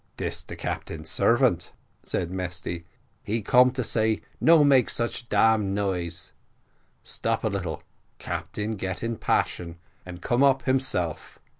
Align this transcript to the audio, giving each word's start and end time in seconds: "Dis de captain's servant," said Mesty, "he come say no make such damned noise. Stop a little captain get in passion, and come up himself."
"Dis 0.17 0.41
de 0.43 0.55
captain's 0.55 1.11
servant," 1.11 1.73
said 2.03 2.31
Mesty, 2.31 2.85
"he 3.21 3.43
come 3.43 3.71
say 3.75 4.21
no 4.39 4.63
make 4.63 4.89
such 4.89 5.29
damned 5.29 5.75
noise. 5.75 6.31
Stop 7.03 7.43
a 7.43 7.47
little 7.49 7.83
captain 8.17 8.77
get 8.77 9.03
in 9.03 9.15
passion, 9.15 9.77
and 10.03 10.19
come 10.19 10.41
up 10.41 10.63
himself." 10.63 11.37